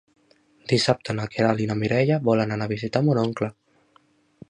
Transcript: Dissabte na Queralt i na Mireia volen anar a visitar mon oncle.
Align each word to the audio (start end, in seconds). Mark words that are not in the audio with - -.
Dissabte 0.71 1.15
na 1.19 1.27
Queralt 1.35 1.63
i 1.65 1.69
na 1.73 1.77
Mireia 1.83 2.19
volen 2.31 2.57
anar 2.57 2.69
a 2.71 2.75
visitar 2.75 3.07
mon 3.11 3.25
oncle. 3.29 3.53